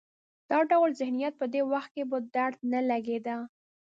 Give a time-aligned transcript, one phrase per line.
[0.49, 3.35] دا ډول ذهنیت په دې وخت کې په درد نه لګېده.